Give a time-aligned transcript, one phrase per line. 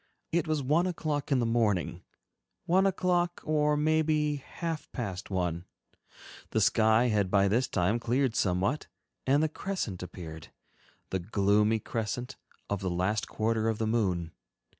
[0.31, 2.01] It was one o'clock in the morning,
[2.65, 5.65] one o'clock or maybe half past one;
[6.49, 8.87] the sky had by this time cleared somewhat
[9.27, 10.47] and the crescent appeared,
[11.11, 12.35] the gloomy crescent
[12.67, 14.31] of the last quarter of the moon.